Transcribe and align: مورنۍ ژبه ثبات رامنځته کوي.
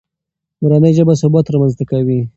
مورنۍ 0.61 0.91
ژبه 0.97 1.13
ثبات 1.21 1.45
رامنځته 1.53 1.83
کوي. 1.91 2.19